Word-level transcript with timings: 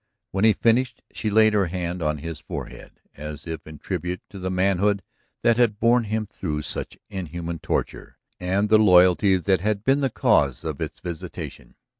When 0.31 0.45
he 0.45 0.53
finished 0.53 1.03
she 1.13 1.29
laid 1.29 1.53
her 1.53 1.67
hand 1.67 2.01
on 2.01 2.17
his 2.17 2.39
forehead, 2.39 2.99
as 3.13 3.45
if 3.45 3.67
in 3.67 3.77
tribute 3.77 4.19
to 4.31 4.39
the 4.39 4.49
manhood 4.49 5.03
that 5.43 5.57
had 5.57 5.79
borne 5.79 6.05
him 6.05 6.25
through 6.25 6.63
such 6.63 6.97
inhuman 7.11 7.59
torture, 7.59 8.17
and 8.39 8.67
the 8.69 8.79
loyalty 8.79 9.37
that 9.37 9.61
had 9.61 9.83
been 9.83 9.99
the 10.01 10.09
cause 10.09 10.63
of 10.63 10.81
its 10.81 11.01
visitation. 11.01 11.75